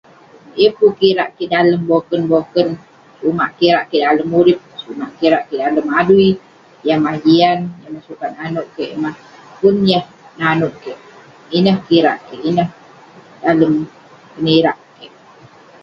Yeng 0.59 0.75
pun 0.77 0.89
kirak 0.99 1.29
kik 1.37 1.49
dalem 1.53 1.81
boken 1.89 2.21
boken, 2.31 2.67
sumak 3.17 3.51
kirak 3.59 3.85
kik 3.89 4.03
dalem 4.05 4.27
urip, 4.39 4.59
sumak 4.81 5.11
kirak 5.19 5.43
kik 5.47 5.59
dalem 5.63 5.87
adui, 5.99 6.31
yah 6.87 6.99
mah 7.03 7.17
jian, 7.23 7.59
yah 7.81 8.01
sukat 8.07 8.31
nanouk 8.35 8.67
kik, 8.75 8.91
pun 9.59 9.75
yah 9.91 10.05
nanouk 10.39 10.73
kik..ineh 10.83 11.77
kik 11.79 11.85
kirak 11.89 12.17
kik..ineh 12.27 12.69
dalem 13.43 13.73
kenirak 14.33 14.77
kik.. 14.97 15.13